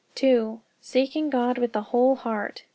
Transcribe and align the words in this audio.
Seeking 0.81 1.29
God 1.29 1.59
with 1.59 1.73
the 1.73 1.83
whole 1.93 2.15
heart. 2.15 2.63